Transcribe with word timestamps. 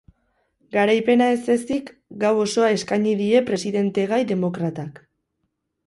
Garaipena 0.75 1.27
ez-ezik 1.33 1.93
gau 2.25 2.33
osoa 2.47 2.73
eskaini 2.79 3.17
die 3.23 3.45
presidentegai 3.53 4.23
demokratak. 4.37 5.03